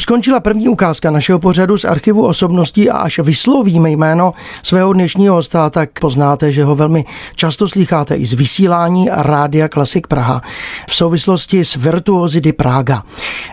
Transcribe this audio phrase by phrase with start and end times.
[0.00, 5.34] Už skončila první ukázka našeho pořadu z archivu osobností a až vyslovíme jméno svého dnešního
[5.34, 7.04] hosta, tak poznáte, že ho velmi
[7.34, 10.40] často slycháte i z vysílání Rádia Klasik Praha
[10.88, 13.02] v souvislosti s Virtuozidy Praga.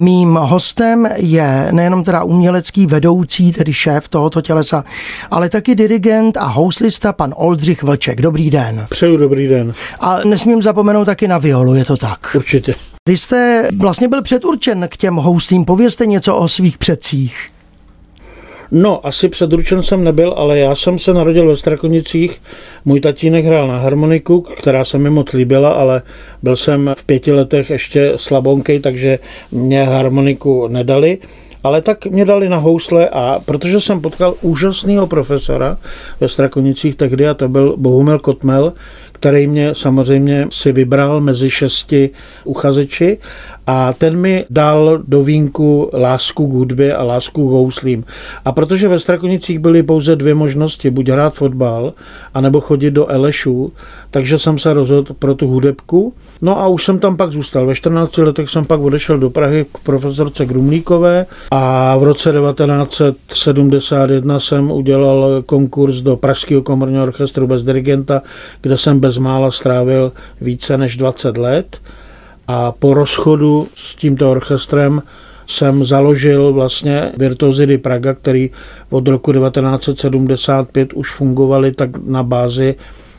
[0.01, 4.83] Mým hostem je nejenom teda umělecký vedoucí, tedy šéf tohoto tělesa,
[5.31, 8.21] ale taky dirigent a houslista pan Oldřich Vlček.
[8.21, 8.85] Dobrý den.
[8.89, 9.73] Přeju dobrý den.
[9.99, 12.19] A nesmím zapomenout taky na violu, je to tak?
[12.35, 12.75] Určitě.
[13.07, 15.65] Vy jste vlastně byl předurčen k těm houslím.
[15.65, 17.49] Povězte něco o svých předcích.
[18.71, 22.41] No, asi předurčen jsem nebyl, ale já jsem se narodil ve Strakonicích.
[22.85, 26.01] Můj tatínek hrál na harmoniku, která se mi moc líbila, ale
[26.43, 29.19] byl jsem v pěti letech ještě slabonkej, takže
[29.51, 31.17] mě harmoniku nedali
[31.63, 35.77] ale tak mě dali na housle a protože jsem potkal úžasného profesora
[36.19, 38.73] ve Strakonicích tehdy a to byl Bohumil Kotmel,
[39.19, 42.09] který mě samozřejmě si vybral mezi šesti
[42.43, 43.17] uchazeči
[43.67, 48.03] a ten mi dal do vínku lásku k hudbě a lásku k houslím.
[48.45, 51.93] A protože ve Strakonicích byly pouze dvě možnosti, buď hrát fotbal,
[52.33, 53.73] anebo chodit do Elešu,
[54.11, 56.13] takže jsem se rozhodl pro tu hudebku.
[56.41, 57.65] No a už jsem tam pak zůstal.
[57.65, 64.39] Ve 14 letech jsem pak odešel do Prahy k profesorce Grumlíkové a v roce 1971
[64.39, 68.21] jsem udělal konkurs do Pražského komorního orchestru bez dirigenta,
[68.61, 71.81] kde jsem bezmála strávil více než 20 let.
[72.47, 75.01] A po rozchodu s tímto orchestrem
[75.47, 78.51] jsem založil vlastně Virtuozidy Praga, který
[78.89, 82.75] od roku 1975 už fungovaly tak na bázi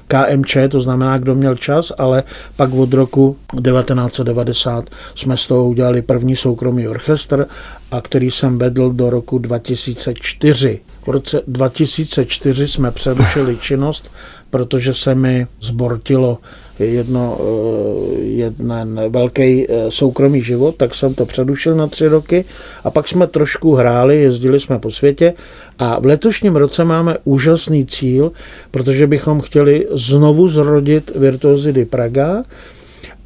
[0.08, 2.22] KMČ, to znamená, kdo měl čas, ale
[2.56, 7.46] pak od roku 1990 jsme z toho udělali první soukromý orchestr,
[7.90, 10.80] a který jsem vedl do roku 2004.
[11.00, 14.10] V roce 2004 jsme přerušili činnost,
[14.50, 16.38] protože se mi zbortilo
[16.84, 22.44] jedno, eh, jeden velký eh, soukromý život, tak jsem to předušil na tři roky
[22.84, 25.34] a pak jsme trošku hráli, jezdili jsme po světě
[25.78, 28.32] a v letošním roce máme úžasný cíl,
[28.70, 32.44] protože bychom chtěli znovu zrodit Virtuozidy Praga,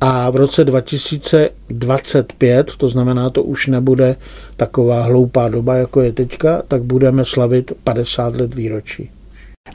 [0.04, 4.16] a v roce 2025, to znamená, to už nebude
[4.56, 9.10] taková hloupá doba, jako je teďka, tak budeme slavit 50 let výročí.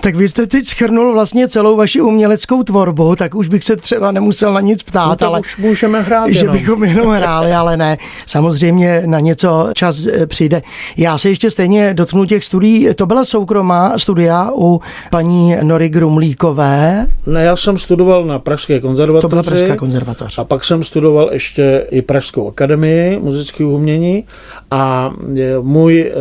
[0.01, 4.11] Tak vy jste teď schrnul vlastně celou vaši uměleckou tvorbu, tak už bych se třeba
[4.11, 6.57] nemusel na nic ptát, no ale už můžeme hrát že jenom.
[6.57, 7.97] bychom jenom hráli, ale ne.
[8.27, 10.61] Samozřejmě na něco čas eh, přijde.
[10.97, 12.93] Já se ještě stejně dotknu těch studií.
[12.95, 14.81] To byla soukromá studia u
[15.11, 17.07] paní Nory Grumlíkové.
[17.25, 19.21] Ne, já jsem studoval na Pražské konzervatoři.
[19.21, 20.39] To byla Pražská konzervatoř.
[20.39, 24.23] A pak jsem studoval ještě i Pražskou akademii muzického umění
[24.71, 26.13] a eh, můj eh,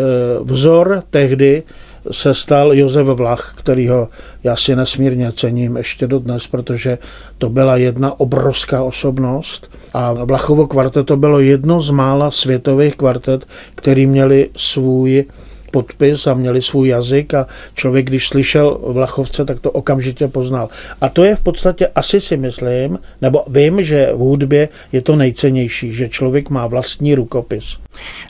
[0.44, 1.62] vzor tehdy
[2.10, 4.08] se stal Josef Vlach, kterýho
[4.44, 6.98] já si nesmírně cením ještě dodnes, protože
[7.38, 9.70] to byla jedna obrovská osobnost.
[9.94, 15.24] A Vlachovo kvarteto bylo jedno z mála světových kvartet, který měli svůj
[15.70, 20.68] podpis a měli svůj jazyk a člověk, když slyšel Vlachovce, tak to okamžitě poznal.
[21.00, 25.16] A to je v podstatě, asi si myslím, nebo vím, že v hudbě je to
[25.16, 27.64] nejcennější, že člověk má vlastní rukopis.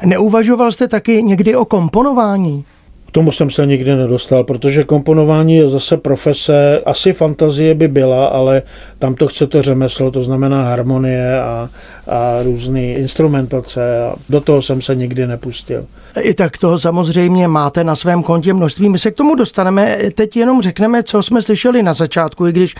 [0.05, 2.65] Neuvažoval jste taky někdy o komponování?
[3.07, 8.27] K tomu jsem se nikdy nedostal, protože komponování je zase profese, asi fantazie by byla,
[8.27, 8.63] ale
[8.99, 11.69] tam to chce to řemeslo, to znamená harmonie a,
[12.09, 15.87] a různé instrumentace a do toho jsem se nikdy nepustil.
[16.21, 18.89] I tak toho samozřejmě máte na svém kontě množství.
[18.89, 19.99] My se k tomu dostaneme.
[20.15, 22.75] Teď jenom řekneme, co jsme slyšeli na začátku, i když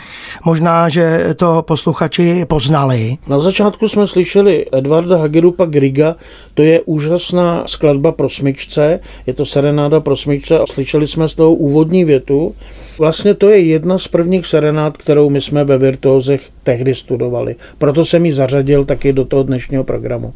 [0.45, 3.17] možná, že to posluchači poznali.
[3.29, 6.17] Na začátku jsme slyšeli Edvarda Hagerupa Griga,
[6.55, 11.35] to je úžasná skladba pro smyčce, je to serenáda pro smyčce a slyšeli jsme z
[11.35, 12.55] toho úvodní větu.
[12.99, 17.57] Vlastně to je jedna z prvních serenád, kterou my jsme ve Virtuozech tehdy studovali.
[17.79, 20.33] Proto jsem ji zařadil taky do toho dnešního programu.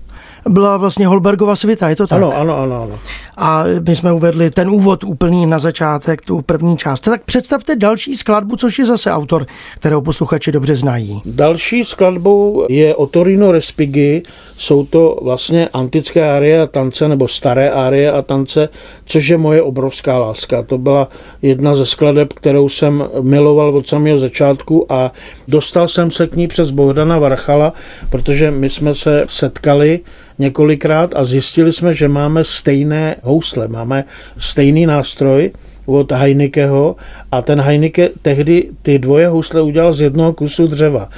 [0.48, 2.16] Byla vlastně Holbergova svita, je to tak?
[2.16, 2.98] Ano, ano, ano, ano.
[3.36, 7.00] A my jsme uvedli ten úvod úplný na začátek, tu první část.
[7.00, 11.22] Tak představte další skladbu, což je zase autor, kterého posluchači dobře znají.
[11.24, 14.22] Další skladbou je Otorino Respighi.
[14.56, 18.68] Jsou to vlastně antické árie a tance, nebo staré árie a tance,
[19.04, 20.62] což je moje obrovská láska.
[20.62, 21.08] To byla
[21.42, 25.12] jedna ze skladeb, kterou jsem miloval od samého začátku a
[25.48, 27.72] dostal jsem se k ní přes Bohdana Varchala,
[28.10, 30.00] protože my jsme se setkali
[30.40, 34.04] několikrát a zjistili jsme, že máme stejné housle, máme
[34.38, 35.50] stejný nástroj
[35.86, 36.96] od Heinekeho
[37.32, 41.08] a ten Heineke tehdy ty dvoje housle udělal z jednoho kusu dřeva.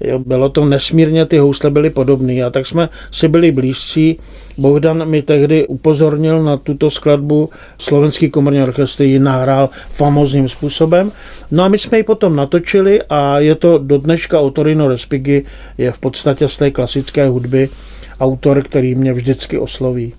[0.00, 4.18] Jo, bylo to nesmírně, ty housle byly podobné a tak jsme si byli blízcí.
[4.58, 11.12] Bohdan mi tehdy upozornil na tuto skladbu, slovenský komorní orchestr ji nahrál famózním způsobem.
[11.50, 15.44] No a my jsme ji potom natočili a je to do dneška Otorino Respighi,
[15.78, 17.68] je v podstatě z té klasické hudby
[18.22, 20.14] autor, který mě vždycky osloví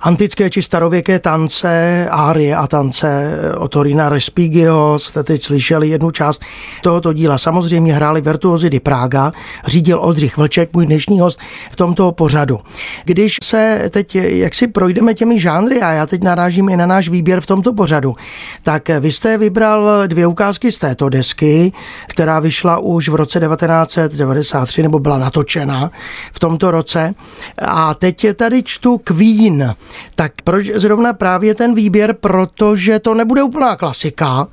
[0.00, 4.98] antické či starověké tance, árie a tance Otorina Respigio.
[4.98, 6.42] Jste teď slyšeli jednu část
[6.82, 7.38] tohoto díla.
[7.38, 9.32] Samozřejmě hráli virtuozy di Praga,
[9.66, 11.40] řídil Oldřich Vlček, můj dnešní host
[11.70, 12.60] v tomto pořadu.
[13.04, 17.08] Když se teď, jak si projdeme těmi žánry, a já teď narážím i na náš
[17.08, 18.14] výběr v tomto pořadu,
[18.62, 21.72] tak vy jste vybral dvě ukázky z této desky,
[22.08, 25.90] která vyšla už v roce 1993, nebo byla natočena
[26.32, 27.14] v tomto roce.
[27.58, 29.74] A teď tady čtu Queen.
[30.14, 32.16] Tak proč zrovna právě ten výběr?
[32.20, 34.48] Protože to nebude úplná klasika,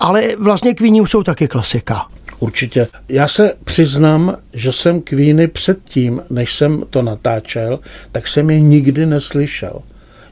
[0.00, 2.06] ale vlastně Queeni už jsou taky klasika.
[2.38, 2.86] Určitě.
[3.08, 7.78] Já se přiznám, že jsem Queeny předtím, než jsem to natáčel,
[8.12, 9.82] tak jsem je nikdy neslyšel.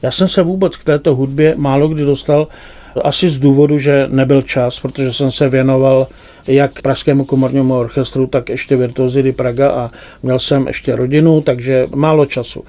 [0.01, 2.47] Já jsem se vůbec k této hudbě málo kdy dostal,
[3.03, 6.07] asi z důvodu, že nebyl čas, protože jsem se věnoval
[6.47, 9.91] jak Pražskému komornímu orchestru, tak ještě Virtuosi Praga a
[10.23, 12.63] měl jsem ještě rodinu, takže málo času.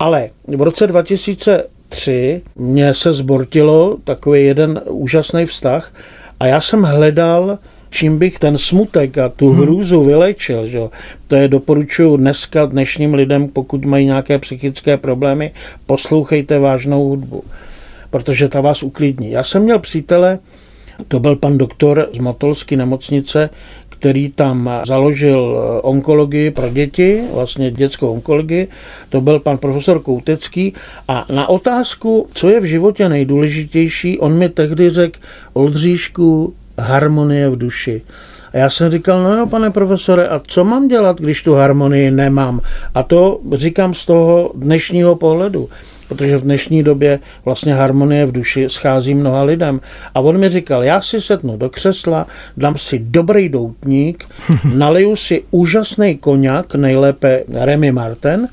[0.00, 5.92] Ale v roce 2003 mě se zbortilo takový jeden úžasný vztah
[6.40, 7.58] a já jsem hledal
[7.90, 9.60] čím bych ten smutek a tu hmm.
[9.60, 10.66] hrůzu vylečil.
[10.66, 10.80] Že?
[11.28, 15.52] To je doporučuji dneska dnešním lidem, pokud mají nějaké psychické problémy,
[15.86, 17.44] poslouchejte vážnou hudbu,
[18.10, 19.30] protože ta vás uklidní.
[19.30, 20.38] Já jsem měl přítele,
[21.08, 23.50] to byl pan doktor z Motolské nemocnice,
[24.00, 28.68] který tam založil eh, onkologii pro děti, vlastně dětskou onkologii,
[29.08, 30.72] to byl pan profesor Koutecký
[31.08, 35.18] a na otázku, co je v životě nejdůležitější, on mi tehdy řekl,
[35.52, 38.02] Oldříšku, harmonie v duši.
[38.52, 42.10] A já jsem říkal, no jo, pane profesore, a co mám dělat, když tu harmonii
[42.10, 42.60] nemám?
[42.94, 45.68] A to říkám z toho dnešního pohledu
[46.10, 49.80] protože v dnešní době vlastně harmonie v duši schází mnoha lidem.
[50.14, 52.26] A on mi říkal, já si sednu do křesla,
[52.56, 54.24] dám si dobrý doutník,
[54.74, 58.48] naliju si úžasný koněk, nejlépe Remy Martin,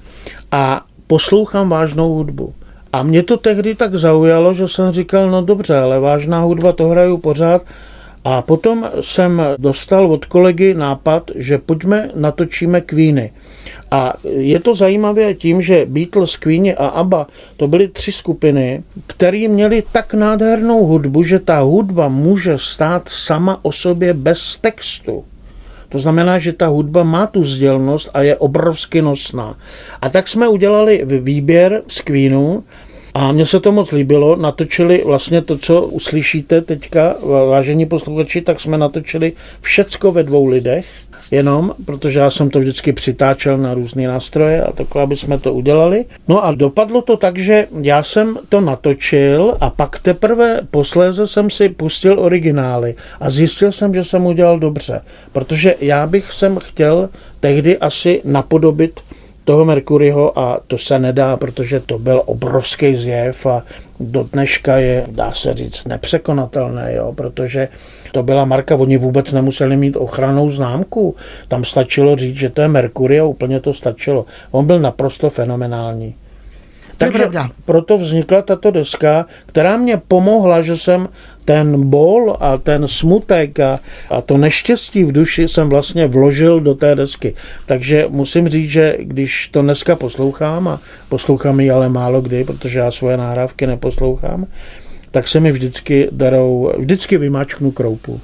[0.52, 2.54] a poslouchám vážnou hudbu.
[2.94, 6.88] A mě to tehdy tak zaujalo, že jsem říkal, no dobře, ale vážná hudba to
[6.88, 7.62] hraju pořád,
[8.24, 13.32] a potom jsem dostal od kolegy nápad, že pojďme natočíme Queeny.
[13.92, 17.28] A je to zajímavé tím, že Beatles, Queeny a ABBA
[17.58, 23.60] to byly tři skupiny, které měly tak nádhernou hudbu, že ta hudba může stát sama
[23.62, 25.26] o sobě bez textu.
[25.90, 29.58] To znamená, že ta hudba má tu sdělnost a je obrovsky nosná.
[30.02, 32.64] A tak jsme udělali výběr z Queenu
[33.18, 37.16] a mně se to moc líbilo, natočili vlastně to, co uslyšíte teďka,
[37.50, 40.86] vážení posluchači, tak jsme natočili všecko ve dvou lidech,
[41.32, 45.54] jenom, protože já jsem to vždycky přitáčel na různé nástroje a takhle, aby jsme to
[45.54, 46.06] udělali.
[46.28, 51.50] No a dopadlo to tak, že já jsem to natočil a pak teprve posléze jsem
[51.50, 57.10] si pustil originály a zjistil jsem, že jsem udělal dobře, protože já bych sem chtěl
[57.40, 59.00] tehdy asi napodobit
[59.48, 63.64] toho Merkuryho a to se nedá, protože to byl obrovský zjev a
[64.00, 67.68] do dneška je, dá se říct, nepřekonatelné, jo, protože
[68.12, 71.16] to byla marka, oni vůbec nemuseli mít ochranou známku.
[71.48, 74.26] Tam stačilo říct, že to je Merkury a úplně to stačilo.
[74.52, 76.16] On byl naprosto fenomenální.
[76.98, 77.30] Takže
[77.66, 81.10] proto vznikla tato deska, která mě pomohla, že jsem
[81.48, 83.80] ten bol a ten smutek a,
[84.10, 87.34] a to neštěstí v duši jsem vlastně vložil do té desky.
[87.66, 90.80] Takže musím říct, že když to dneska poslouchám, a
[91.10, 94.48] poslouchám ji ale málo kdy, protože já svoje nahrávky neposlouchám,
[95.12, 98.22] tak se mi vždycky darou, vždycky vymáčknu kroupu.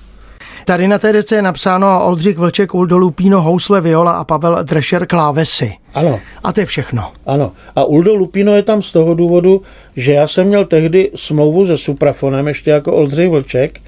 [0.65, 5.05] Tady na té desce je napsáno Oldřich Vlček, Uldo Lupíno, housle, viola a Pavel Drescher
[5.05, 5.73] klávesy.
[5.93, 6.19] Ano.
[6.43, 7.11] A to je všechno.
[7.25, 7.51] Ano.
[7.75, 9.61] A Uldo Lupino je tam z toho důvodu,
[9.95, 13.79] že já jsem měl tehdy smlouvu se Suprafonem, ještě jako Oldřich Vlček,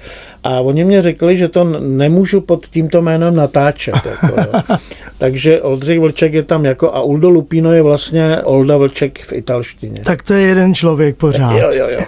[0.44, 3.94] a oni mě řekli, že to nemůžu pod tímto jménem natáčet.
[3.94, 4.34] Jako,
[5.18, 10.00] Takže Oldřich Vlček je tam jako a Uldo Lupino je vlastně Olda Vlček v italštině.
[10.04, 11.58] Tak to je jeden člověk pořád.
[11.58, 12.00] Jo, jo, jo.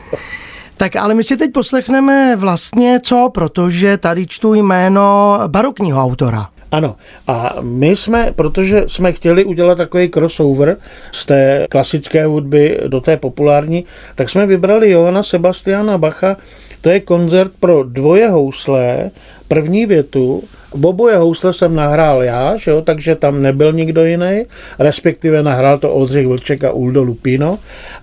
[0.79, 6.49] Tak ale my si teď poslechneme vlastně co, protože tady čtu jméno barokního autora.
[6.73, 10.77] Ano, a my jsme, protože jsme chtěli udělat takový crossover
[11.13, 16.37] z té klasické hudby do té populární, tak jsme vybrali Johana Sebastiana Bacha,
[16.81, 19.11] to je koncert pro dvoje housle,
[19.49, 20.43] první větu,
[20.75, 24.43] v oboje housle jsem nahrál já, že jo, takže tam nebyl nikdo jiný,
[24.79, 27.59] respektive nahrál to Oldřich Vlček a Uldo Lupino.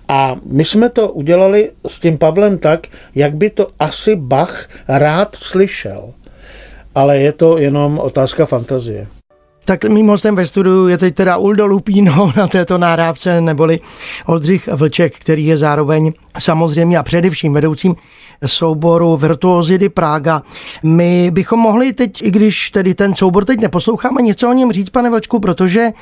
[0.08, 5.34] A my jsme to udělali s tím Pavlem tak, jak by to asi Bach rád
[5.34, 6.12] slyšel.
[6.96, 9.06] ale je to jenom otázka fantazie.
[9.64, 13.80] Tak mým hostem ve studiu je teď teda Uldo Lupíno na této nahrávce, neboli
[14.26, 17.96] Oldřich Vlček, který je zároveň samozřejmě a především vedoucím
[18.46, 20.42] souboru Virtuozidy Praga.
[20.82, 24.90] My bychom mohli teď, i když tedy ten soubor teď neposloucháme, něco o něm říct,
[24.90, 25.92] pane Vlčku, protože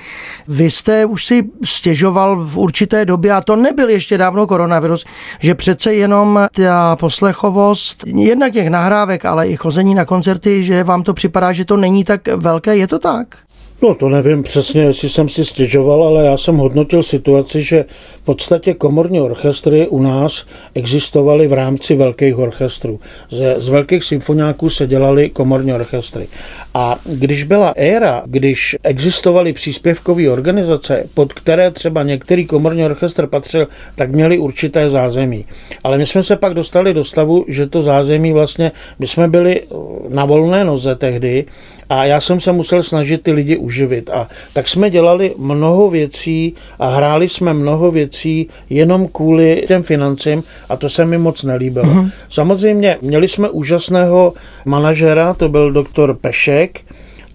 [0.49, 5.05] vy jste už si stěžoval v určité době, a to nebyl ještě dávno koronavirus,
[5.41, 11.03] že přece jenom ta poslechovost, jednak těch nahrávek, ale i chození na koncerty, že vám
[11.03, 13.44] to připadá, že to není tak velké, je to tak?
[13.83, 17.85] No to nevím přesně, jestli jsem si stěžoval, ale já jsem hodnotil situaci, že
[18.17, 23.01] v podstatě komorní orchestry u nás existovaly v rámci velkých orchestrů.
[23.31, 26.27] Z, z velkých symfoniáků se dělaly komorní orchestry.
[26.75, 33.69] A když byla éra, když existovaly příspěvkové organizace, pod které třeba některý komorní orchestr patřil,
[33.97, 35.45] tak měli určité zázemí.
[35.85, 39.61] Ale my jsme se pak dostali do stavu, že to zázemí vlastně, my jsme byli
[40.09, 41.45] na volné noze tehdy
[41.89, 44.11] a já jsem se musel snažit ty lidi uživit.
[44.11, 50.43] A tak jsme dělali mnoho věcí a hráli jsme mnoho věcí jenom kvůli těm financím
[50.69, 51.87] a to se mi moc nelíbilo.
[51.87, 52.11] Mm-hmm.
[52.29, 56.81] Samozřejmě měli jsme úžasného manažera, to byl doktor Pešek,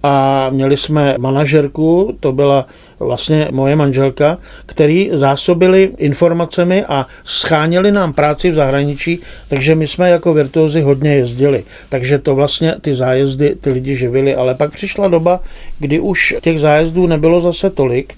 [0.03, 2.65] a měli jsme manažerku, to byla
[2.99, 10.09] vlastně moje manželka, který zásobili informacemi a scháněli nám práci v zahraničí, takže my jsme
[10.09, 11.63] jako virtuozi hodně jezdili.
[11.89, 15.39] Takže to vlastně ty zájezdy ty lidi živili, ale pak přišla doba,
[15.79, 18.13] kdy už těch zájezdů nebylo zase tolik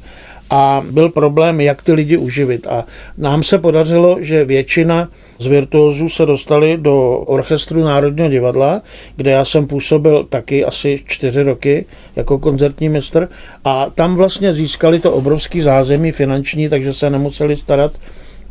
[0.49, 2.67] a byl problém, jak ty lidi uživit.
[2.67, 2.85] A
[3.17, 5.09] nám se podařilo, že většina
[5.41, 8.81] z virtuózů se dostali do orchestru Národního divadla,
[9.15, 13.29] kde já jsem působil taky asi čtyři roky jako koncertní mistr.
[13.65, 17.91] A tam vlastně získali to obrovský zázemí finanční, takže se nemuseli starat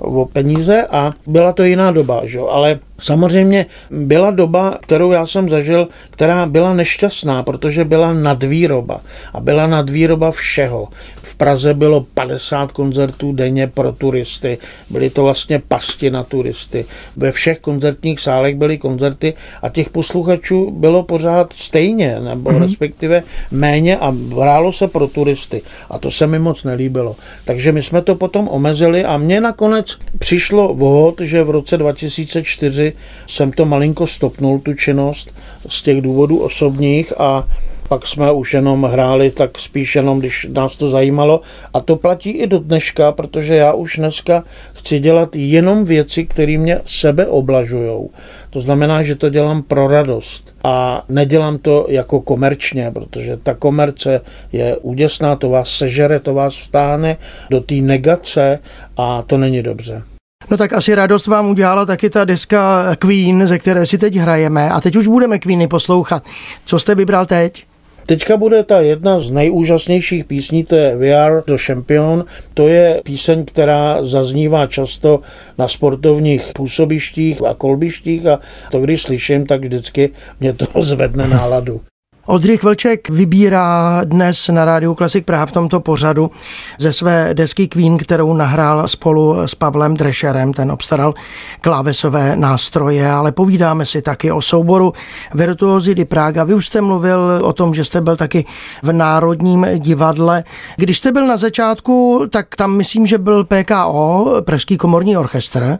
[0.00, 2.38] o peníze a byla to jiná doba, že?
[2.50, 9.00] ale samozřejmě byla doba, kterou já jsem zažil, která byla nešťastná, protože byla nadvýroba
[9.32, 10.88] a byla nadvýroba všeho.
[11.22, 14.58] V Praze bylo 50 koncertů denně pro turisty,
[14.90, 16.84] byly to vlastně pasti na turisty.
[17.16, 22.62] Ve všech koncertních sálech byly koncerty a těch posluchačů bylo pořád stejně, nebo mm-hmm.
[22.62, 27.16] respektive méně a hrálo se pro turisty a to se mi moc nelíbilo.
[27.44, 32.92] Takže my jsme to potom omezili a mě nakonec přišlo vhod, že v roce 2004
[33.26, 35.34] jsem to malinko stopnul, tu činnost,
[35.68, 37.48] z těch důvodů osobních a
[37.90, 41.40] pak jsme už jenom hráli tak spíš jenom, když nás to zajímalo.
[41.74, 46.58] A to platí i do dneška, protože já už dneska chci dělat jenom věci, které
[46.58, 48.10] mě sebe oblažujou.
[48.50, 54.20] To znamená, že to dělám pro radost a nedělám to jako komerčně, protože ta komerce
[54.52, 57.16] je úděsná, to vás sežere, to vás vstáhne
[57.50, 58.58] do té negace
[58.96, 60.02] a to není dobře.
[60.50, 64.70] No tak asi radost vám udělala taky ta deska Queen, ze které si teď hrajeme
[64.70, 66.22] a teď už budeme Queeny poslouchat.
[66.64, 67.69] Co jste vybral teď?
[68.10, 72.24] Teďka bude ta jedna z nejúžasnějších písní, to je We Are the Champion.
[72.54, 75.20] To je píseň, která zaznívá často
[75.58, 78.38] na sportovních působištích a kolbištích a
[78.70, 81.80] to, když slyším, tak vždycky mě to zvedne náladu.
[82.30, 86.30] Oldřich Vlček vybírá dnes na rádiu Klasik Praha v tomto pořadu
[86.78, 91.14] ze své desky Queen, kterou nahrál spolu s Pavlem Drescherem, ten obstaral
[91.60, 94.92] klávesové nástroje, ale povídáme si taky o souboru
[95.34, 96.44] Virtuosi di Praga.
[96.44, 98.44] Vy už jste mluvil o tom, že jste byl taky
[98.82, 100.44] v Národním divadle.
[100.76, 105.78] Když jste byl na začátku, tak tam myslím, že byl PKO, Pražský komorní orchestr,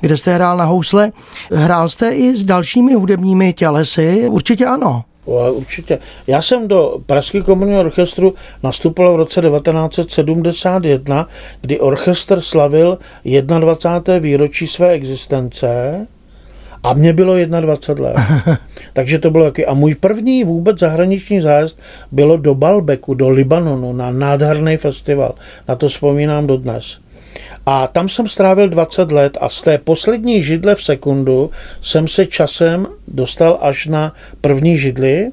[0.00, 1.12] kde jste hrál na housle.
[1.52, 4.28] Hrál jste i s dalšími hudebními tělesy?
[4.28, 5.04] Určitě ano.
[5.28, 5.98] Určitě.
[6.26, 11.28] Já jsem do Pražského komunního orchestru nastupoval v roce 1971,
[11.60, 14.18] kdy orchestr slavil 21.
[14.18, 16.06] výročí své existence
[16.82, 18.16] a mě bylo 21 let.
[18.92, 19.66] Takže to bylo taky.
[19.66, 21.80] A můj první vůbec zahraniční zájezd
[22.12, 25.34] bylo do Balbeku, do Libanonu, na nádherný festival.
[25.68, 26.98] Na to vzpomínám dodnes.
[27.70, 31.50] A tam jsem strávil 20 let a z té poslední židle v sekundu
[31.82, 35.30] jsem se časem dostal až na první židli,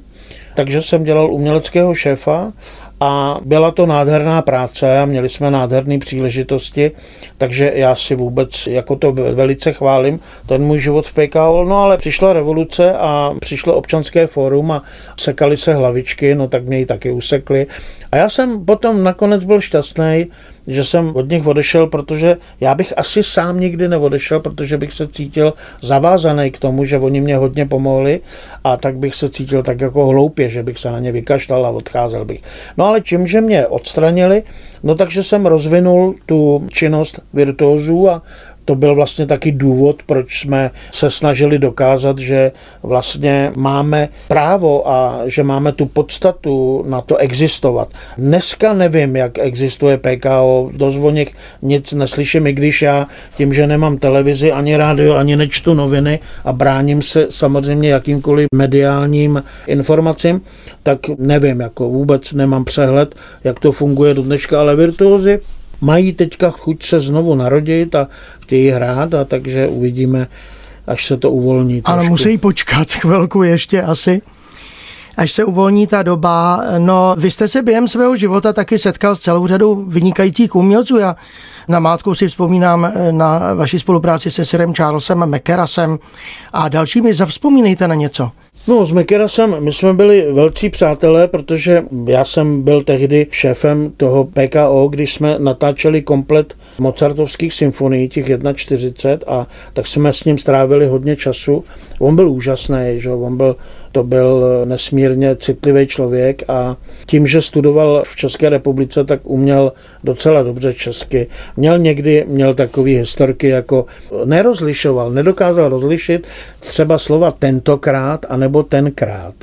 [0.56, 2.54] takže jsem dělal uměleckého šéfa
[3.00, 6.92] a byla to nádherná práce a měli jsme nádherné příležitosti,
[7.38, 11.98] takže já si vůbec jako to velice chválím, ten můj život v PKO, no ale
[11.98, 14.84] přišla revoluce a přišlo občanské fórum a
[15.20, 17.68] sekali se hlavičky, no tak mě ji taky usekli.
[18.12, 20.28] A já jsem potom nakonec byl šťastný,
[20.68, 25.08] že jsem od nich odešel, protože já bych asi sám nikdy neodešel, protože bych se
[25.08, 28.20] cítil zavázaný k tomu, že oni mě hodně pomohli
[28.64, 31.70] a tak bych se cítil tak jako hloupě, že bych se na ně vykašlal a
[31.70, 32.42] odcházel bych.
[32.78, 34.44] No ale čím, že mě odstranili,
[34.84, 38.22] no takže jsem rozvinul tu činnost virtuózů a
[38.66, 42.52] to byl vlastně taky důvod, proč jsme se snažili dokázat, že
[42.84, 47.88] vlastně máme právo a že máme tu podstatu na to existovat.
[48.18, 53.08] Dneska nevím, jak existuje PKO, do nich nic neslyším, i když já
[53.38, 59.44] tím, že nemám televizi, ani rádio, ani nečtu noviny a bráním se samozřejmě jakýmkoliv mediálním
[59.68, 60.42] informacím,
[60.84, 65.40] tak nevím, jako vůbec nemám přehled, jak to funguje do dneška, ale virtuózy
[65.82, 68.08] mají teďka chuť se znovu narodit a
[68.40, 70.28] chtějí hrát a takže uvidíme,
[70.88, 71.82] až se to uvolní.
[71.82, 72.00] Trošku.
[72.00, 74.22] Ano, musí počkat chvilku ještě asi
[75.18, 76.64] až se uvolní ta doba.
[76.78, 80.98] No, vy jste se během svého života taky setkal s celou řadou vynikajících umělců.
[80.98, 81.16] Já
[81.68, 86.00] na mátku si vzpomínám na vaši spolupráci se Sirem Charlesem McKerasem
[86.54, 87.14] a dalšími.
[87.14, 88.32] Zavzpomínejte na něco.
[88.68, 94.24] No, s Mekerasem my jsme byli velcí přátelé, protože já jsem byl tehdy šéfem toho
[94.24, 100.88] PKO, když jsme natáčeli komplet Mozartovských symfonií, těch 41, a tak jsme s ním strávili
[100.88, 101.64] hodně času.
[102.00, 103.56] On byl úžasný, že on byl
[103.96, 106.76] to byl nesmírně citlivý člověk a
[107.06, 109.74] tím, že studoval v České republice, tak uměl
[110.04, 111.28] docela dobře česky.
[111.58, 113.86] Měl někdy, měl takový historky, jako
[114.26, 116.28] nerozlišoval, nedokázal rozlišit
[116.60, 119.36] třeba slova tentokrát anebo tenkrát.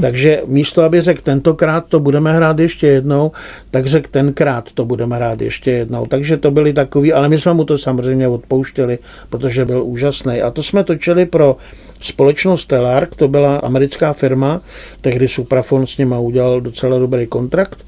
[0.00, 3.32] Takže místo, aby řekl tentokrát to budeme hrát ještě jednou,
[3.70, 6.06] tak řekl tenkrát to budeme hrát ještě jednou.
[6.06, 8.98] Takže to byly takový, ale my jsme mu to samozřejmě odpouštěli,
[9.30, 10.42] protože byl úžasný.
[10.42, 11.56] A to jsme točili pro
[12.04, 14.60] společnost Stellark, to byla americká firma,
[15.00, 17.84] tehdy Suprafon s nima udělal docela dobrý kontrakt,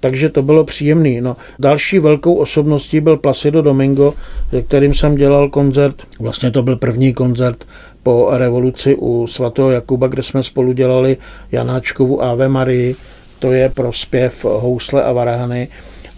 [0.00, 1.20] takže to bylo příjemný.
[1.20, 4.14] No, další velkou osobností byl Placido Domingo,
[4.50, 6.02] se kterým jsem dělal koncert.
[6.20, 7.64] Vlastně to byl první koncert
[8.02, 11.16] po revoluci u svatého Jakuba, kde jsme spolu dělali
[11.52, 12.96] Janáčkovu Ave Marii,
[13.38, 15.68] to je pro zpěv housle a varhany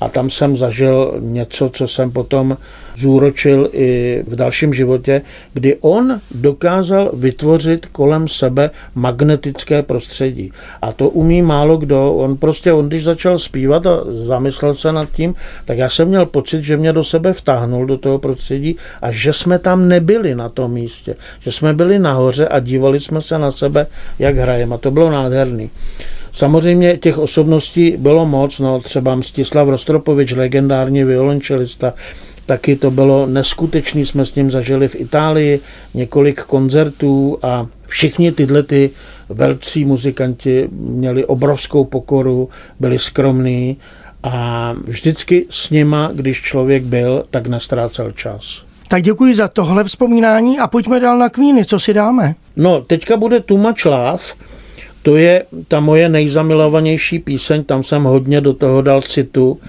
[0.00, 2.56] a tam jsem zažil něco, co jsem potom
[2.96, 5.22] zúročil i v dalším životě,
[5.54, 10.52] kdy on dokázal vytvořit kolem sebe magnetické prostředí.
[10.82, 12.14] A to umí málo kdo.
[12.14, 16.26] On prostě, on když začal zpívat a zamyslel se nad tím, tak já jsem měl
[16.26, 20.48] pocit, že mě do sebe vtáhnul do toho prostředí a že jsme tam nebyli na
[20.48, 21.14] tom místě.
[21.40, 23.86] Že jsme byli nahoře a dívali jsme se na sebe,
[24.18, 24.74] jak hrajeme.
[24.74, 25.70] A to bylo nádherný.
[26.32, 31.94] Samozřejmě těch osobností bylo moc, no třeba Mstislav Rostropovič, legendární violončelista,
[32.46, 35.60] taky to bylo neskutečný, jsme s ním zažili v Itálii
[35.94, 38.90] několik koncertů a všichni tyhle ty
[39.28, 42.48] velcí muzikanti měli obrovskou pokoru,
[42.80, 43.76] byli skromní
[44.22, 48.64] a vždycky s nima, když člověk byl, tak nestrácel čas.
[48.88, 52.34] Tak děkuji za tohle vzpomínání a pojďme dál na Queeny, co si dáme?
[52.56, 54.24] No, teďka bude Too Much Love,
[55.08, 59.60] to je ta moje nejzamilovanější píseň, tam jsem hodně do toho dal citu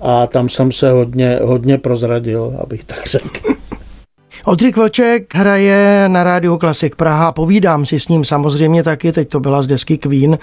[0.00, 3.54] a tam jsem se hodně, hodně prozradil, abych tak řekl.
[4.44, 9.40] Oldřich Vlček hraje na rádiu Klasik Praha, povídám si s ním samozřejmě taky, teď to
[9.40, 10.38] byla z desky Queen,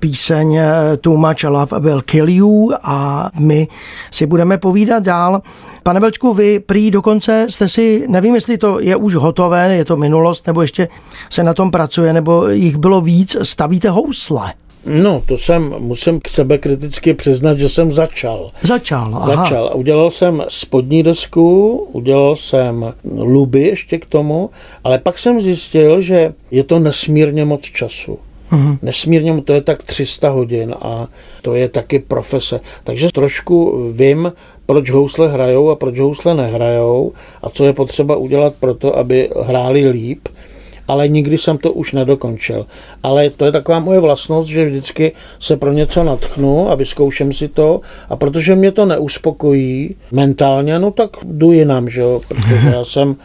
[0.00, 3.68] píseň eh, Too Much Love Will Kill You a my
[4.10, 5.42] si budeme povídat dál.
[5.82, 9.96] Pane Vlčku, vy prý dokonce jste si, nevím, jestli to je už hotové, je to
[9.96, 10.88] minulost, nebo ještě
[11.30, 14.52] se na tom pracuje, nebo jich bylo víc, stavíte housle.
[14.86, 18.50] No, to jsem, musím k sebe kriticky přiznat, že jsem začal.
[18.62, 19.36] Začal, aha.
[19.36, 19.70] Začal.
[19.74, 24.50] Udělal jsem spodní desku, udělal jsem luby ještě k tomu,
[24.84, 28.18] ale pak jsem zjistil, že je to nesmírně moc času.
[28.52, 28.78] Uhum.
[28.82, 31.08] Nesmírně, to je tak 300 hodin a
[31.42, 32.60] to je taky profese.
[32.84, 34.32] Takže trošku vím,
[34.66, 39.30] proč housle hrajou a proč housle nehrajou a co je potřeba udělat pro to, aby
[39.42, 40.28] hráli líp
[40.88, 42.66] ale nikdy jsem to už nedokončil.
[43.02, 47.48] Ale to je taková moje vlastnost, že vždycky se pro něco natchnu a vyzkouším si
[47.48, 52.84] to a protože mě to neuspokojí mentálně, no tak jdu jinam, že jo, protože já
[52.84, 53.16] jsem,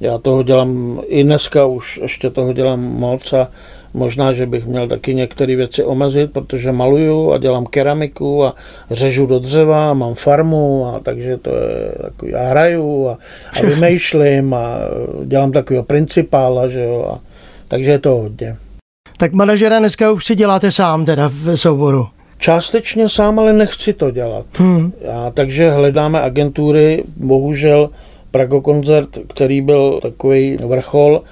[0.00, 3.48] já toho dělám i dneska už ještě toho dělám moc a
[3.94, 8.54] Možná, že bych měl taky některé věci omezit, protože maluju a dělám keramiku a
[8.90, 13.18] řežu do dřeva, mám farmu a takže to je takový, já hraju a,
[13.60, 14.76] a vymýšlím a
[15.24, 17.20] dělám takového principála, že jo, a,
[17.68, 18.56] takže je to hodně.
[19.16, 22.06] Tak manažera dneska už si děláte sám teda v souboru.
[22.38, 24.46] Částečně sám, ale nechci to dělat.
[24.54, 24.92] Hmm.
[25.00, 27.90] Já, takže hledáme agentury, bohužel
[28.30, 31.22] Prago koncert, který byl takový vrchol,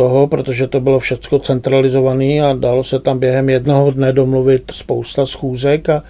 [0.00, 5.26] toho, protože to bylo všechno centralizované a dalo se tam během jednoho dne domluvit spousta
[5.26, 6.02] schůzek a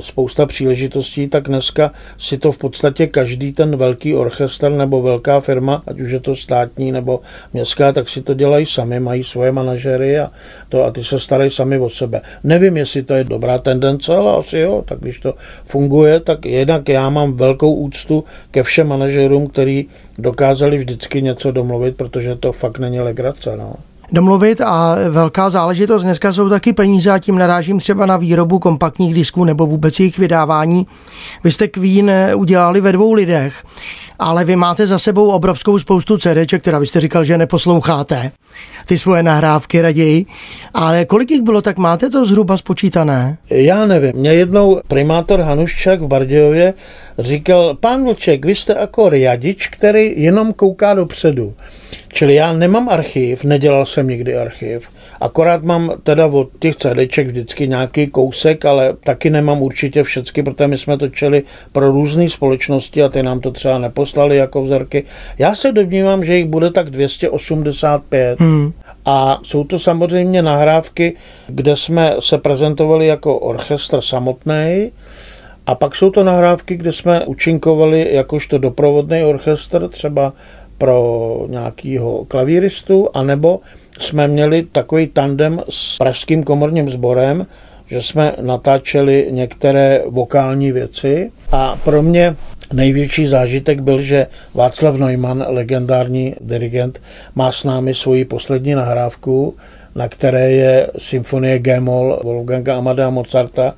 [0.00, 5.82] spousta příležitostí, tak dneska si to v podstatě každý ten velký orchestr nebo velká firma,
[5.86, 7.20] ať už je to státní nebo
[7.52, 10.30] městská, tak si to dělají sami, mají svoje manažery a,
[10.68, 12.20] to, a ty se starají sami o sebe.
[12.44, 16.88] Nevím, jestli to je dobrá tendence, ale asi jo, tak když to funguje, tak jednak
[16.88, 19.86] já mám velkou úctu ke všem manažerům, který
[20.18, 23.56] dokázali vždycky něco domluvit, protože to fakt není legrace.
[23.56, 23.74] No
[24.12, 29.14] domluvit a velká záležitost dneska jsou taky peníze a tím narážím třeba na výrobu kompaktních
[29.14, 30.86] disků nebo vůbec jejich vydávání.
[31.44, 33.64] Vy jste Queen udělali ve dvou lidech,
[34.18, 38.30] ale vy máte za sebou obrovskou spoustu CDček, která vy jste říkal, že neposloucháte
[38.86, 40.26] ty svoje nahrávky raději.
[40.74, 43.38] Ale kolik jich bylo, tak máte to zhruba spočítané?
[43.50, 44.12] Já nevím.
[44.14, 46.74] Mě jednou primátor Hanuščák v Bardějově
[47.18, 51.54] říkal, pán Vlček, vy jste jako riadič, který jenom kouká dopředu.
[52.12, 54.88] Čili já nemám archiv, nedělal jsem nikdy archiv,
[55.20, 60.66] akorát mám teda od těch CDček vždycky nějaký kousek, ale taky nemám určitě všechny, protože
[60.66, 65.04] my jsme točili pro různé společnosti a ty nám to třeba neposlali jako vzorky.
[65.38, 68.40] Já se domnívám, že jich bude tak 285.
[68.40, 68.72] Hmm.
[69.04, 74.90] A jsou to samozřejmě nahrávky, kde jsme se prezentovali jako orchestr samotný,
[75.68, 80.32] a pak jsou to nahrávky, kde jsme učinkovali jakožto doprovodný orchestr, třeba
[80.78, 83.60] pro nějakého klavíristu, anebo
[83.98, 87.46] jsme měli takový tandem s Pražským komorním sborem,
[87.86, 91.30] že jsme natáčeli některé vokální věci.
[91.52, 92.36] A pro mě
[92.72, 97.00] největší zážitek byl, že Václav Neumann, legendární dirigent,
[97.34, 99.54] má s námi svoji poslední nahrávku,
[99.94, 103.74] na které je symfonie G-moll Wolfganga Amadea Mozarta,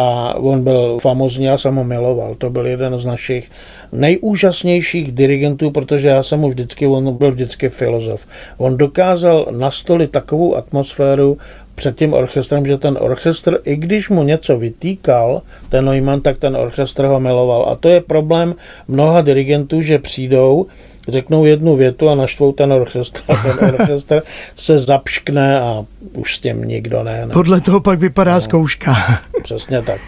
[0.00, 2.34] a on byl famozní, já jsem ho miloval.
[2.34, 3.50] To byl jeden z našich
[3.92, 8.26] nejúžasnějších dirigentů, protože já jsem mu vždycky, on byl vždycky filozof.
[8.58, 11.38] On dokázal nastolit takovou atmosféru
[11.74, 16.56] před tím orchestrem, že ten orchestr, i když mu něco vytýkal, ten Neumann, tak ten
[16.56, 17.66] orchestr ho miloval.
[17.68, 18.54] A to je problém
[18.88, 20.66] mnoha dirigentů, že přijdou,
[21.08, 23.20] řeknou jednu větu a naštvou ten orchestr.
[23.28, 24.22] A ten orchestr
[24.56, 27.26] se zapškne a už s tím nikdo ne.
[27.26, 27.32] ne.
[27.32, 28.96] Podle toho pak vypadá no, zkouška.
[29.42, 30.00] Přesně tak.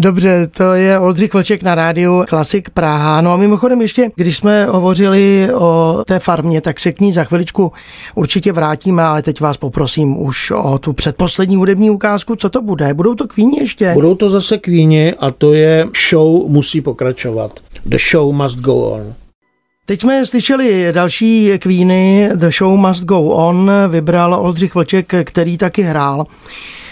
[0.00, 3.20] Dobře, to je Oldřich Vlček na rádiu Klasik Praha.
[3.20, 7.24] No a mimochodem ještě, když jsme hovořili o té farmě, tak se k ní za
[7.24, 7.72] chviličku
[8.14, 12.36] určitě vrátíme, ale teď vás poprosím už o tu předposlední hudební ukázku.
[12.36, 12.94] Co to bude?
[12.94, 13.90] Budou to kvíni ještě?
[13.94, 17.60] Budou to zase kvíni a to je show musí pokračovat.
[17.86, 19.14] The show must go on.
[19.88, 25.82] Teď jsme slyšeli další kvíny, The Show Must Go On, vybral Oldřich Vlček, který taky
[25.82, 26.26] hrál.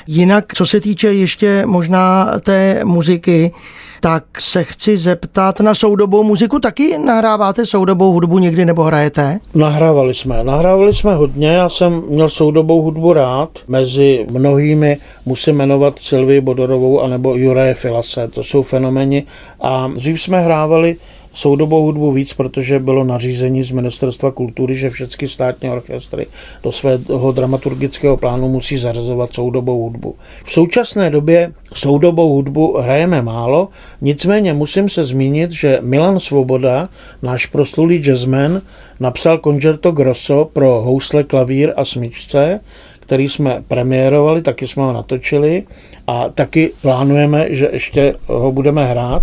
[0.06, 3.52] Jinak, co se týče ještě možná té muziky,
[4.00, 6.58] tak se chci zeptat na soudobou muziku.
[6.58, 9.38] Taky nahráváte soudobou hudbu někdy nebo hrajete?
[9.54, 10.44] Nahrávali jsme.
[10.44, 11.48] Nahrávali jsme hodně.
[11.48, 13.48] Já jsem měl soudobou hudbu rád.
[13.68, 18.28] Mezi mnohými musím jmenovat Sylvii Bodorovou anebo Juraje Filase.
[18.28, 19.24] To jsou fenomény.
[19.60, 20.96] A dřív jsme hrávali
[21.36, 26.26] soudobou hudbu víc, protože bylo nařízení z Ministerstva kultury, že všechny státní orchestry
[26.62, 30.14] do svého dramaturgického plánu musí zařazovat soudobou hudbu.
[30.44, 33.68] V současné době soudobou hudbu hrajeme málo,
[34.00, 36.88] nicméně musím se zmínit, že Milan Svoboda,
[37.22, 38.60] náš proslulý jazzman,
[39.00, 42.60] napsal Concerto Grosso pro housle, klavír a smyčce,
[43.00, 45.62] který jsme premiérovali, taky jsme ho natočili
[46.06, 49.22] a taky plánujeme, že ještě ho budeme hrát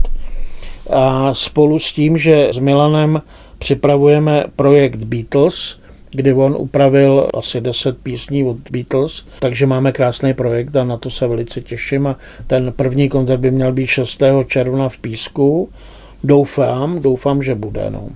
[0.89, 3.21] a spolu s tím, že s Milanem
[3.57, 5.79] připravujeme projekt Beatles,
[6.11, 11.09] kdy on upravil asi 10 písní od Beatles, takže máme krásný projekt a na to
[11.09, 12.15] se velice těším a
[12.47, 14.23] ten první koncert by měl být 6.
[14.47, 15.69] června v Písku.
[16.23, 17.89] Doufám, doufám, že bude.
[17.89, 18.09] No.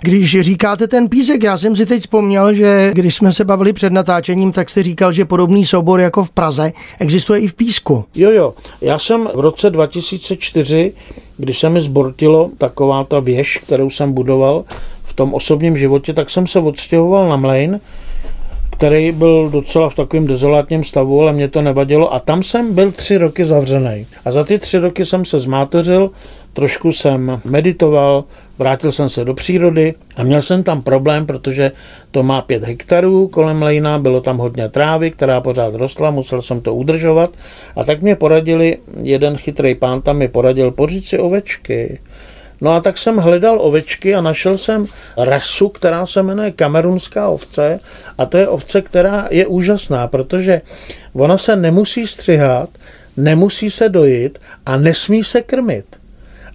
[0.00, 3.92] Když říkáte ten písek, já jsem si teď vzpomněl, že když jsme se bavili před
[3.92, 8.04] natáčením, tak jste říkal, že podobný soubor jako v Praze existuje i v Písku.
[8.14, 8.54] Jo, jo.
[8.80, 10.92] Já jsem v roce 2004,
[11.36, 14.64] když se mi zbortilo taková ta věž, kterou jsem budoval
[15.04, 17.80] v tom osobním životě, tak jsem se odstěhoval na Mlejn,
[18.76, 22.14] který byl docela v takovém dezolátním stavu, ale mě to nevadilo.
[22.14, 24.06] A tam jsem byl tři roky zavřený.
[24.24, 26.10] A za ty tři roky jsem se zmátořil,
[26.52, 28.24] trošku jsem meditoval,
[28.58, 31.72] vrátil jsem se do přírody a měl jsem tam problém, protože
[32.10, 36.60] to má pět hektarů kolem Lejna, bylo tam hodně trávy, která pořád rostla, musel jsem
[36.60, 37.30] to udržovat
[37.76, 41.98] a tak mě poradili, jeden chytrý pán tam mi poradil, pořiď si ovečky.
[42.60, 44.86] No a tak jsem hledal ovečky a našel jsem
[45.16, 47.80] rasu, která se jmenuje kamerunská ovce
[48.18, 50.60] a to je ovce, která je úžasná, protože
[51.12, 52.68] ona se nemusí střihat,
[53.16, 55.86] nemusí se dojít a nesmí se krmit.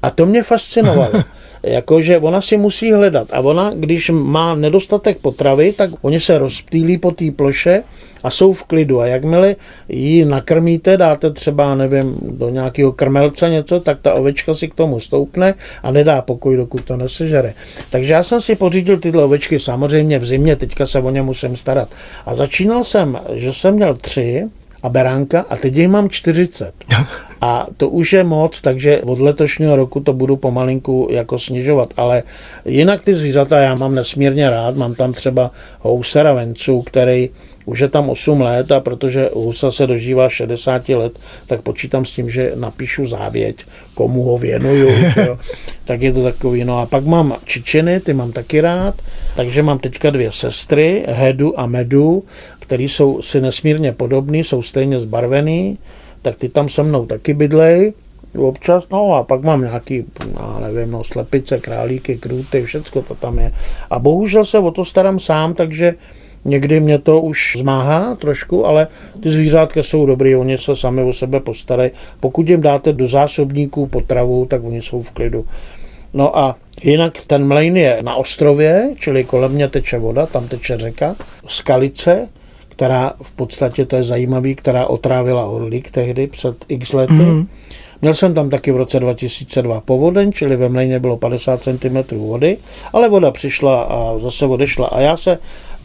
[0.01, 1.23] A to mě fascinovalo.
[1.63, 6.97] Jakože ona si musí hledat a ona, když má nedostatek potravy, tak oni se rozptýlí
[6.97, 7.83] po té ploše
[8.23, 8.99] a jsou v klidu.
[8.99, 9.55] A jakmile
[9.89, 14.99] ji nakrmíte, dáte třeba, nevím, do nějakého krmelce něco, tak ta ovečka si k tomu
[14.99, 15.53] stoupne
[15.83, 17.53] a nedá pokoj, dokud to nesežere.
[17.89, 21.57] Takže já jsem si pořídil tyhle ovečky samozřejmě v zimě, teďka se o ně musím
[21.57, 21.89] starat.
[22.25, 24.49] A začínal jsem, že jsem měl tři
[24.83, 26.73] a beránka a teď jich mám 40.
[27.41, 31.93] A to už je moc, takže od letošního roku to budu pomalinku jako snižovat.
[31.97, 32.23] Ale
[32.65, 34.75] jinak ty zvířata já mám nesmírně rád.
[34.75, 37.29] Mám tam třeba housera vencu, který
[37.65, 42.11] už je tam 8 let a protože husa se dožívá 60 let, tak počítám s
[42.11, 44.89] tím, že napíšu závěť, komu ho věnuju.
[45.25, 45.39] jo.
[45.85, 46.65] Tak je to takový.
[46.65, 48.95] No a pak mám čičiny, ty mám taky rád,
[49.35, 52.23] takže mám teďka dvě sestry, Hedu a Medu,
[52.69, 55.77] který jsou si nesmírně podobný, jsou stejně zbarvený,
[56.21, 57.93] tak ty tam se mnou taky bydlej
[58.37, 63.39] občas, no a pak mám nějaký, já nevím, no, slepice, králíky, krůty, všecko to tam
[63.39, 63.51] je.
[63.89, 65.95] A bohužel se o to starám sám, takže
[66.45, 68.87] Někdy mě to už zmáhá trošku, ale
[69.23, 71.91] ty zvířátka jsou dobrý, oni se sami o sebe postarají.
[72.19, 75.45] Pokud jim dáte do zásobníků potravu, tak oni jsou v klidu.
[76.13, 80.77] No a jinak ten mlejn je na ostrově, čili kolem mě teče voda, tam teče
[80.77, 81.15] řeka,
[81.47, 82.29] skalice,
[82.79, 87.13] která v podstatě, to je zajímavý, která otrávila Orlík tehdy před x lety.
[87.13, 87.47] Mm.
[88.01, 92.57] Měl jsem tam taky v roce 2002 povodeň, čili ve mlejně bylo 50 cm vody,
[92.93, 94.87] ale voda přišla a zase odešla.
[94.87, 95.37] A já se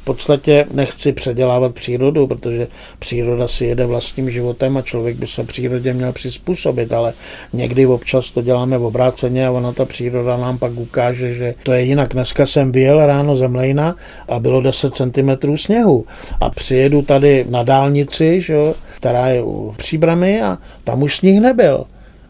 [0.04, 2.66] podstatě nechci předělávat přírodu, protože
[2.98, 7.12] příroda si jede vlastním životem a člověk by se přírodě měl přizpůsobit, ale
[7.52, 11.72] někdy občas to děláme v obráceně a ona ta příroda nám pak ukáže, že to
[11.72, 12.12] je jinak.
[12.12, 13.96] Dneska jsem vyjel ráno ze Mlejna
[14.28, 16.06] a bylo 10 cm sněhu
[16.40, 18.56] a přijedu tady na dálnici, že,
[18.96, 21.84] která je u Příbramy a tam už sníh nebyl.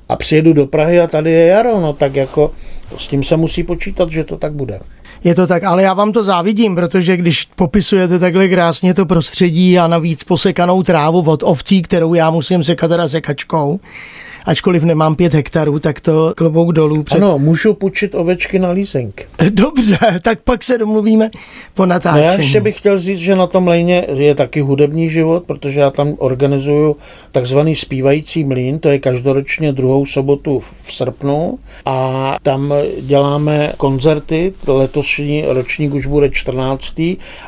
[0.09, 2.51] A přijedu do Prahy a tady je jaro, no tak jako
[2.97, 4.81] s tím se musí počítat, že to tak bude.
[5.25, 9.79] Je to tak, ale já vám to závidím, protože když popisujete takhle krásně to prostředí
[9.79, 13.81] a navíc posekanou trávu od ovcí, kterou já musím sekat teda sekačkou,
[14.45, 17.03] ačkoliv nemám pět hektarů, tak to klobouk dolů.
[17.03, 17.17] Před...
[17.17, 19.29] Ano, můžu půjčit ovečky na leasing.
[19.51, 21.31] Dobře, tak pak se domluvíme
[21.75, 22.27] po natáčení.
[22.27, 25.81] No já ještě bych chtěl říct, že na tom lejně je taky hudební život, protože
[25.81, 26.97] já tam organizuju
[27.33, 35.45] takzvaný zpívající mlín, to je každoročně druhou sobotu v srpnu a tam děláme koncerty, letošní
[35.47, 37.01] ročník už bude 14.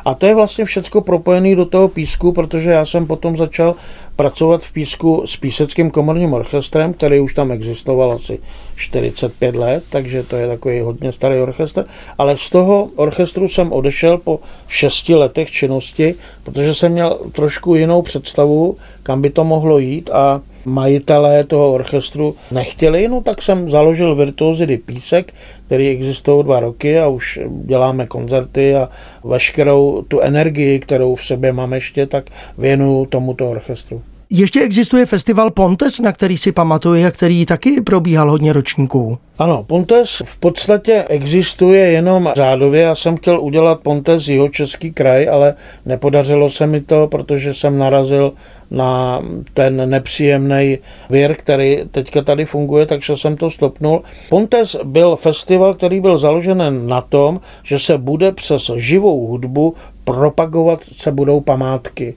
[0.05, 3.75] a to je vlastně všecko propojené do toho písku, protože já jsem potom začal
[4.17, 8.39] pracovat v Písku s Píseckým komorním orchestrem, který už tam existoval asi
[8.77, 11.85] 45 let, takže to je takový hodně starý orchestr.
[12.17, 18.01] Ale z toho orchestru jsem odešel po 6 letech činnosti, protože jsem měl trošku jinou
[18.01, 24.15] představu, kam by to mohlo jít a majitelé toho orchestru nechtěli, no tak jsem založil
[24.15, 25.33] Virtuozidy Písek,
[25.65, 28.89] který existují dva roky a už děláme koncerty a
[29.23, 34.01] veškerou tu energii, kterou v sobě mám ještě, tak věnuju tomuto orchestru.
[34.29, 39.17] Ještě existuje festival Pontes, na který si pamatuju a který taky probíhal hodně ročníků.
[39.39, 42.81] Ano, Pontes v podstatě existuje jenom řádově.
[42.81, 45.53] Já jsem chtěl udělat Pontes jeho český kraj, ale
[45.85, 48.33] nepodařilo se mi to, protože jsem narazil
[48.71, 49.21] na
[49.53, 50.77] ten nepříjemný
[51.09, 54.03] věr, který teďka tady funguje, takže jsem to stopnul.
[54.29, 60.79] Pontes byl festival, který byl založen na tom, že se bude přes živou hudbu propagovat
[60.95, 62.15] se budou památky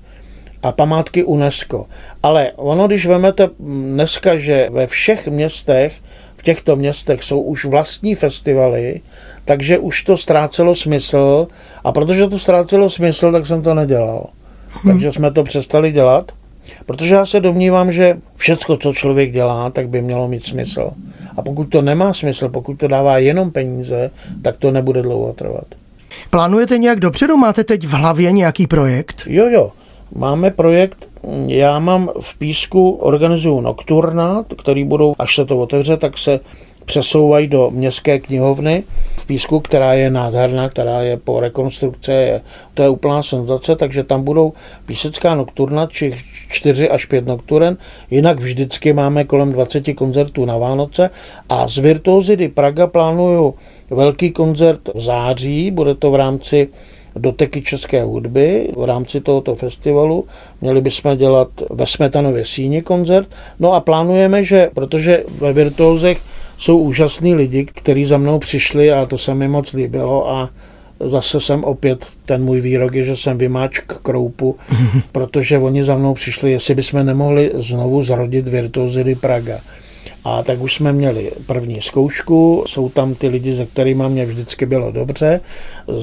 [0.63, 1.87] a památky UNESCO.
[2.23, 5.93] Ale ono, když vemete dneska, že ve všech městech,
[6.37, 9.01] v těchto městech jsou už vlastní festivaly,
[9.45, 11.47] takže už to ztrácelo smysl
[11.85, 14.27] a protože to ztrácelo smysl, tak jsem to nedělal.
[14.85, 16.33] Takže jsme to přestali dělat,
[16.87, 20.91] protože já se domnívám, že všecko, co člověk dělá, tak by mělo mít smysl.
[21.37, 24.11] A pokud to nemá smysl, pokud to dává jenom peníze,
[24.43, 25.65] tak to nebude dlouho trvat.
[26.31, 27.37] Plánujete nějak dopředu?
[27.37, 29.23] Máte teď v hlavě nějaký projekt?
[29.27, 29.73] Jo, jo.
[30.15, 31.09] Máme projekt,
[31.47, 36.41] já mám v Písku, organizuju nokturna, který budou, až se to otevře, tak se
[36.85, 38.83] přesouvají do městské knihovny.
[39.17, 42.41] V Písku, která je nádherná, která je po rekonstrukce, je,
[42.75, 44.53] to je úplná senzace, takže tam budou
[44.87, 46.13] písecká nokturna, či
[46.49, 47.77] čtyři až pět nokturen,
[48.11, 51.11] jinak vždycky máme kolem 20 koncertů na Vánoce.
[51.49, 53.55] A z Virtuozidy Praga plánuju
[53.91, 56.69] velký koncert v září, bude to v rámci
[57.17, 60.25] doteky české hudby v rámci tohoto festivalu.
[60.61, 63.29] Měli bychom dělat ve Smetanově síni koncert.
[63.61, 66.21] No a plánujeme, že protože ve Virtuózech
[66.59, 70.51] jsou úžasní lidi, kteří za mnou přišli a to se mi moc líbilo a
[71.01, 74.57] zase jsem opět, ten můj výrok je, že jsem vymáčk kroupu,
[75.13, 79.61] protože oni za mnou přišli, jestli bychom nemohli znovu zrodit Virtuozidy Praga.
[80.25, 84.67] A tak už jsme měli první zkoušku, jsou tam ty lidi, se kterými mě vždycky
[84.67, 85.41] bylo dobře,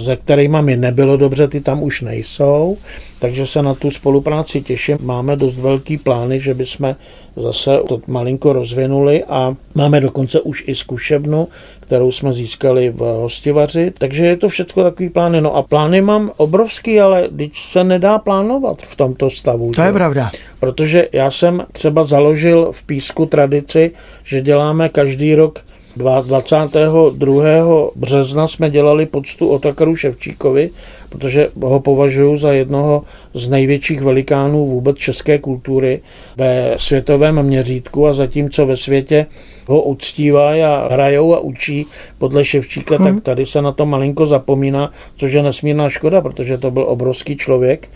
[0.04, 2.78] se kterými mi nebylo dobře, ty tam už nejsou,
[3.20, 4.98] takže se na tu spolupráci těším.
[5.02, 6.96] Máme dost velký plány, že bychom
[7.36, 11.48] zase to malinko rozvinuli a máme dokonce už i zkušebnu,
[11.80, 15.42] kterou jsme získali v hostivaři, takže je to všechno takový plány.
[15.42, 19.72] No a plány mám obrovský, ale když se nedá plánovat v tomto stavu.
[19.72, 20.32] To je pravda.
[20.60, 23.92] Protože já jsem třeba založil v Písku tradici,
[24.24, 25.60] že děláme každý rok
[25.98, 27.90] 22.
[27.96, 30.70] března jsme dělali poctu Otakaru Ševčíkovi,
[31.10, 36.02] protože ho považuji za jednoho z největších velikánů vůbec české kultury
[36.38, 39.26] ve světovém měřítku a zatímco ve světě
[39.68, 41.86] ho uctívají a hrajou a učí
[42.18, 43.06] podle Ševčíka, hmm.
[43.06, 47.38] tak tady se na to malinko zapomíná, což je nesmírná škoda, protože to byl obrovský
[47.38, 47.90] člověk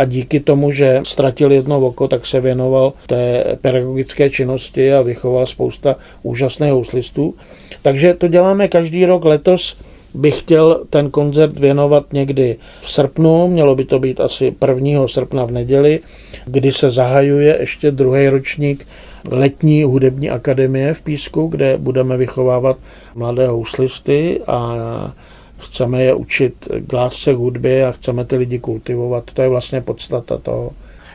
[0.00, 5.46] a díky tomu, že ztratil jedno oko, tak se věnoval té pedagogické činnosti a vychoval
[5.46, 7.34] spousta úžasných houslistů.
[7.82, 9.24] Takže to děláme každý rok.
[9.24, 9.76] Letos
[10.14, 15.08] bych chtěl ten koncert věnovat někdy v srpnu, mělo by to být asi 1.
[15.08, 16.00] srpna v neděli,
[16.44, 18.86] kdy se zahajuje ještě druhý ročník
[19.30, 22.76] letní hudební akademie v Písku, kde budeme vychovávat
[23.14, 25.12] mladé houslisty a
[25.60, 29.24] chceme je učit k lásce hudbě a chceme ty lidi kultivovat.
[29.34, 30.70] To je vlastně podstata toho.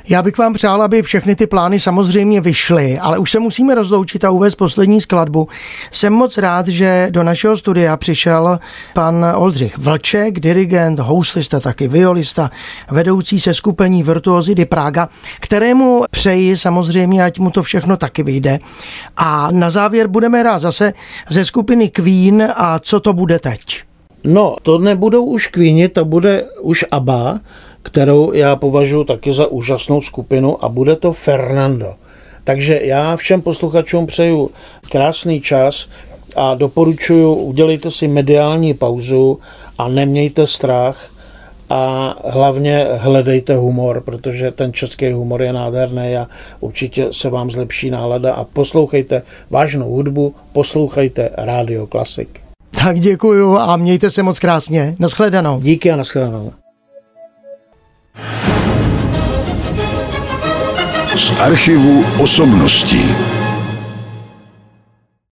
[0.10, 4.24] Já bych vám přál, aby všechny ty plány samozřejmě vyšly, ale už se musíme rozloučit
[4.24, 5.48] a uvést poslední skladbu.
[5.92, 8.60] Jsem moc rád, že do našeho studia přišel
[8.94, 12.52] pan Oldřich Vlček, dirigent, houslista, taky violista,
[12.92, 18.60] vedoucí se skupení Virtuosi di Praga, kterému přeji samozřejmě, ať mu to všechno taky vyjde.
[19.18, 20.94] A na závěr budeme rád zase
[21.30, 23.84] ze skupiny Queen a co to bude teď?
[24.26, 27.40] No, to nebudou už Queeni, to bude už ABBA,
[27.84, 31.94] kterou já považuji taky za úžasnou skupinu a bude to Fernando.
[32.44, 34.52] Takže já všem posluchačům přeju
[34.92, 35.90] krásný čas
[36.36, 39.40] a doporučuji, udělejte si mediální pauzu
[39.78, 41.10] a nemějte strach
[41.70, 46.28] a hlavně hledejte humor, protože ten český humor je nádherný a
[46.60, 52.45] určitě se vám zlepší nálada a poslouchejte vážnou hudbu, poslouchejte Radio Klasik.
[52.86, 54.96] Tak děkuju a mějte se moc krásně.
[55.00, 55.62] Naschledanou.
[55.62, 56.54] Díky a naschledanou.
[61.16, 63.06] Z archivu osobností.